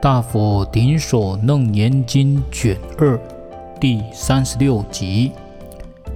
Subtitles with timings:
[0.00, 3.18] 大佛顶首楞严经卷二
[3.80, 5.32] 第三十六集，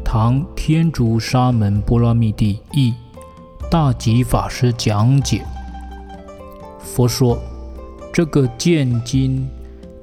[0.04, 2.95] 唐天竺沙门般剌密帝译，
[3.68, 5.43] 大吉法师讲解。
[6.79, 7.36] 佛说：
[8.12, 9.48] 这个见经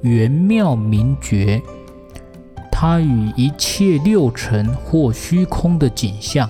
[0.01, 1.61] 圆妙明觉，
[2.69, 6.49] 它与一切六尘或虚空的景象。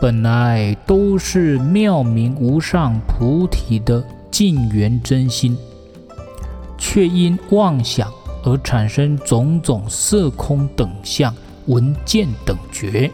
[0.00, 5.56] 本来都是妙明无上菩提的净圆真心，
[6.84, 11.32] 却因妄想而产生种种色空等相、
[11.66, 13.08] 闻见等觉，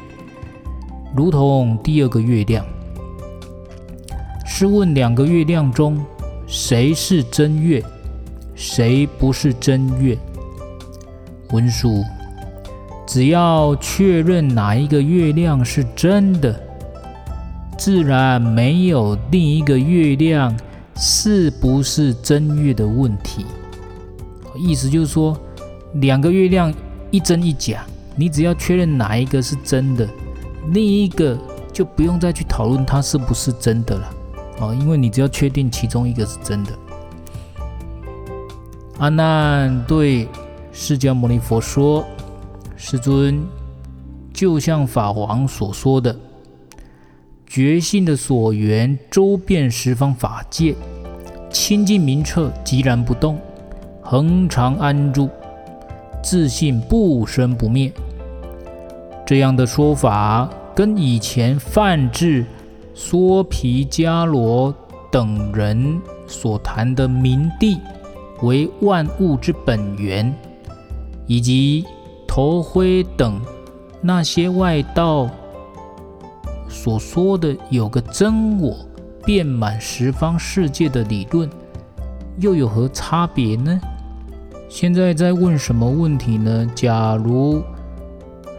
[1.15, 2.65] 如同第二个月亮。
[4.47, 6.03] 试问两个月亮中，
[6.47, 7.85] 谁是真月，
[8.55, 10.17] 谁不是真月？
[11.51, 12.03] 文殊，
[13.07, 16.59] 只要确认哪一个月亮是真的。
[17.77, 20.59] 自然没有另一个月亮
[20.97, 23.45] 是不是真月的问题。
[24.59, 25.39] 意思就是说，
[25.95, 26.73] 两个月亮
[27.11, 30.09] 一真一假，你只要确认哪一个是真的，
[30.73, 31.39] 另一个
[31.73, 34.11] 就不用再去讨论它是不是真的了。
[34.61, 36.73] 哦，因为你只要确定其中一个是真的。
[38.99, 40.27] 阿难对
[40.73, 42.05] 释迦牟尼佛说
[42.77, 43.41] ：“世尊，
[44.33, 46.15] 就像法王所说的。”
[47.47, 50.75] 觉性的所缘，周遍十方法界，
[51.51, 53.39] 清净明澈，寂然不动，
[54.11, 55.29] 恒常安住，
[56.23, 57.93] 自信不生不灭。
[59.27, 62.47] 这样的说法，跟以前梵志、
[62.97, 64.75] 梭皮迦罗
[65.13, 67.77] 等人所谈的明帝
[68.41, 70.35] 为万物之本源，
[71.27, 71.85] 以及
[72.27, 73.39] 头灰等
[74.01, 75.29] 那些外道。
[76.67, 78.75] 所说的有个真我
[79.27, 81.47] 遍满十方世界的理论，
[82.39, 83.79] 又有何差别呢？
[84.69, 86.71] 现在在问什么问题呢？
[86.75, 87.63] 假如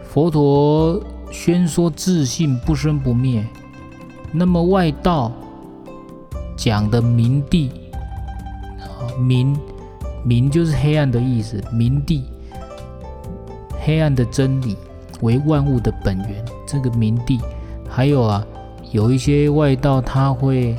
[0.02, 1.00] 佛陀
[1.30, 3.46] 宣说自性不生不灭，
[4.32, 5.30] 那么外道
[6.56, 7.70] 讲的明帝，
[9.18, 9.56] 明
[10.24, 12.24] 明就是黑暗的意思，明帝
[13.80, 14.76] 黑暗的真理
[15.20, 17.38] 为万物的本源，这个明帝。
[17.88, 18.44] 还有啊，
[18.90, 20.76] 有一些外道他会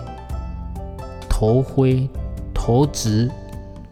[1.30, 2.08] 头灰、
[2.54, 3.32] 头直、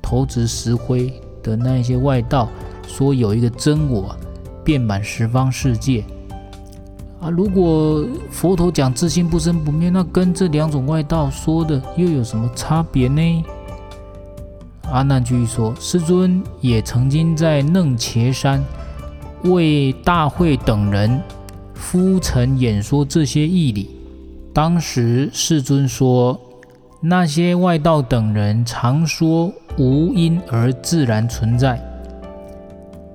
[0.01, 1.11] 头直石灰
[1.41, 2.50] 的那一些外道，
[2.88, 4.16] 说有一个真我
[4.63, 6.03] 遍满十方世界
[7.19, 7.29] 啊。
[7.29, 13.44] 如果佛陀讲自性不生不灭，那跟这两种外道说的又有什么差别呢？
[14.91, 18.63] 阿难继续说：世尊也曾经在楞伽山
[19.44, 21.22] 为大慧等人。
[21.75, 23.89] 敷陈演说这些义理，
[24.53, 26.39] 当时世尊说，
[27.01, 31.81] 那些外道等人常说无因而自然存在。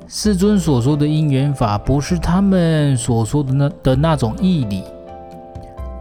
[0.08, 4.82] 世尊所说的因缘法，不是他们所说的那的那种义理。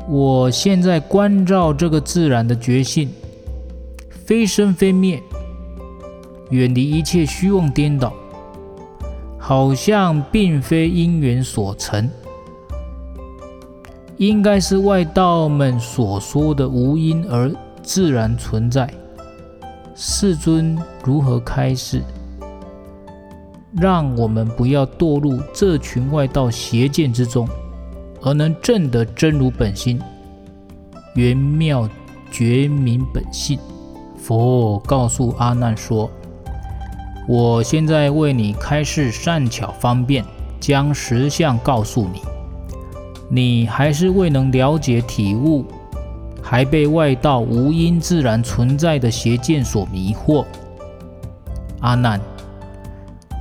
[0.08, 3.10] 我现在观照这个自然的觉性，
[4.10, 5.22] 非生非灭，
[6.50, 8.14] 远离一切虚妄颠倒，
[9.38, 12.10] 好像并非因缘所成。
[14.18, 17.52] 应该是外道们所说的无因而
[17.82, 18.90] 自然存在。
[19.96, 22.02] 世尊如何开示，
[23.74, 27.48] 让我们不要堕入这群外道邪见之中，
[28.22, 30.02] 而能证得真如本心，
[31.14, 31.88] 圆妙
[32.32, 33.60] 觉明本性？
[34.18, 36.10] 佛告诉阿难说
[37.30, 40.26] ：“我现在为你开示善巧方便，
[40.60, 42.22] 将实相告诉你。”
[43.30, 45.66] 你还是未能了解体悟，
[46.44, 50.46] 还被外道无因自然存在的邪见所迷惑。
[51.80, 52.20] 阿难，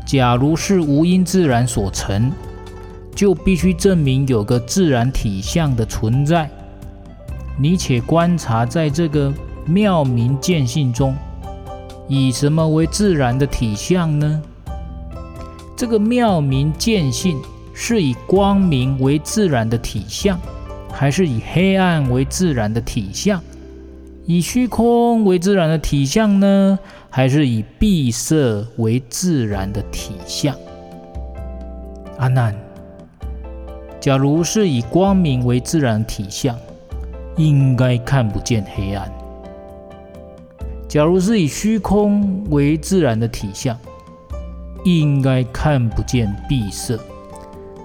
[0.07, 2.33] 假如是无因自然所成，
[3.15, 6.49] 就必须证明有个自然体相的存在。
[7.59, 9.31] 你且观察，在这个
[9.67, 11.15] 妙明见性中，
[12.09, 14.43] 以什么为自然的体相呢？
[15.77, 17.37] 这个妙明见性。
[17.75, 20.39] 是以光明为自然的体相，
[21.03, 23.43] 还是以黑暗为自然的体相？
[24.25, 26.79] 以虚空为自然的体相呢？
[27.11, 30.55] 还是以闭塞为自然的体相？
[32.19, 32.55] 阿难，
[33.99, 36.57] 假如是以光明为自然体相，
[37.37, 39.09] 应该看不见黑暗；
[40.87, 43.77] 假如是以虚空为自然的体相，
[44.85, 46.97] 应该看不见闭塞。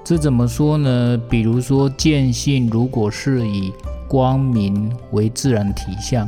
[0.08, 1.22] 这怎么说呢？
[1.30, 3.74] 比如说见性，如果是以
[4.08, 6.26] 光明为自然体相，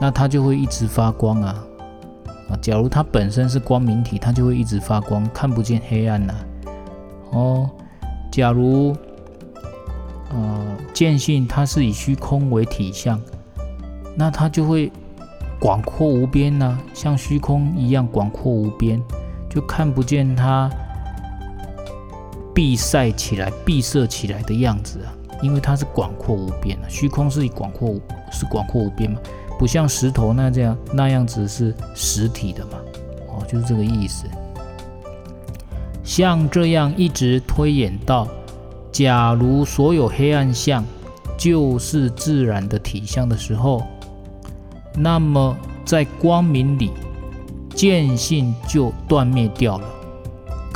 [0.00, 1.64] 那它就会一直发光啊。
[2.48, 2.54] 啊。
[2.62, 6.32] 假如它本身是光明体，它就会一直发光，看不见黑暗呐、
[7.32, 7.68] 哦，
[8.30, 8.94] 假如
[10.30, 10.64] 呃
[10.94, 13.20] 见性它是以虚空为体相，
[14.14, 14.92] 那它就会
[15.58, 19.02] 广阔无边呐、像虚空一样广阔无边，
[19.50, 20.70] 就看不见它
[22.58, 25.14] 闭塞起来、闭塞起来的样子啊。
[25.40, 28.02] 因为它是广阔无边的，虚空是以广阔无
[28.32, 29.20] 是广阔无边嘛，
[29.56, 32.72] 不像石头那这样那样子是实体的嘛，
[33.28, 34.24] 哦，就是这个意思。
[36.02, 38.26] 像这样一直推演到，
[38.90, 40.84] 假如所有黑暗相
[41.36, 43.84] 就是自然的体相的时候，
[44.96, 46.90] 那么在光明里，
[47.72, 49.86] 见性就断灭掉了，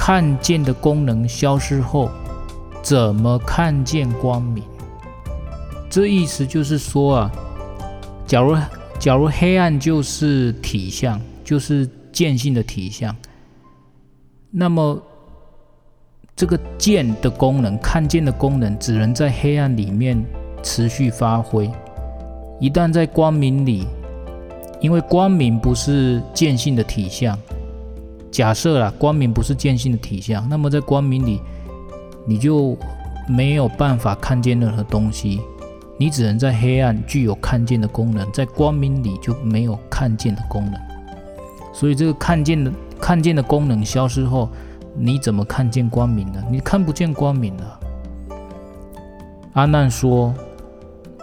[0.05, 2.11] 看见的功能消失后。
[2.83, 4.65] 怎么看见光明？
[5.89, 7.33] 这意思就是说啊，
[8.27, 8.57] 假如
[8.99, 13.15] 假如黑暗就是体相，就是见性的体相，
[14.51, 15.01] 那么
[16.35, 20.21] 这个见的功能、看见的功能，只能在黑暗里面
[20.65, 21.71] 持续发挥。
[22.59, 23.87] 一旦在光明里，
[24.81, 27.39] 因为光明不是见性的体相，
[28.33, 31.41] 假设啦，光明不是见性的体相，那么在光明里。
[32.25, 32.79] 你就
[33.29, 35.41] 没有办法看见任何东西，
[35.99, 40.75] 你只能在黑暗具有看见的功能，在光明里就没有看见的功能。
[41.73, 44.49] 所以这个看见的看见的功能消失后，
[44.97, 46.41] 你怎么看见光明呢？
[46.49, 47.81] 你看不见光明了。
[49.55, 50.33] 阿难说：“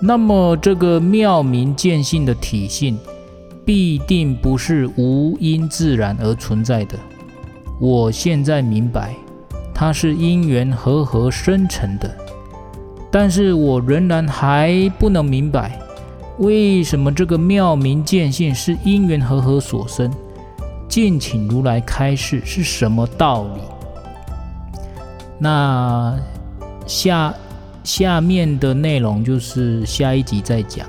[0.03, 2.99] 那么这个妙明见性的体性，
[3.69, 6.97] 必定不是无因自然而存在的。
[7.79, 9.13] 我现在明白。”
[9.75, 12.11] 它是因缘和合生成的，
[13.11, 15.79] 但是我仍然还不能明白，
[16.39, 20.11] 为什么这个妙明见性是因缘和合所生。
[20.87, 23.61] 敬请如来开示是什么道理？
[25.37, 26.17] 那
[26.87, 27.33] 下
[27.83, 30.87] 下面的内容就是下一集再讲。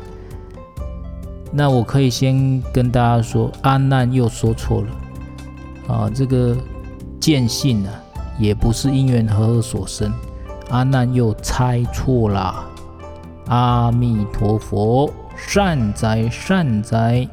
[1.52, 6.56] 那我可以先跟大家说，阿难又说错了啊，这个
[7.18, 7.92] 见性啊。
[8.38, 10.10] 也不是因缘和合所生，
[10.70, 12.54] 阿难又猜错了。
[13.48, 17.28] 阿弥陀佛，善哉善哉。